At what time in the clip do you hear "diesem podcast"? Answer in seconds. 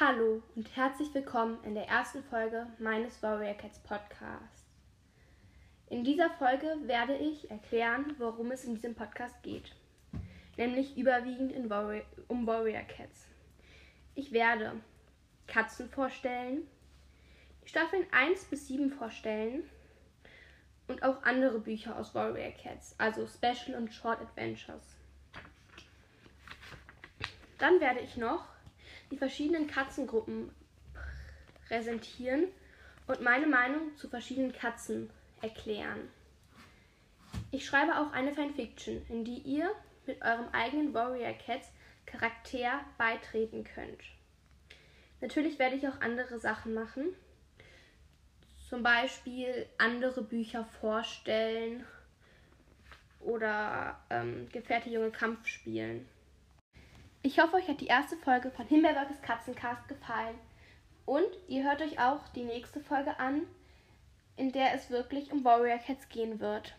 8.76-9.42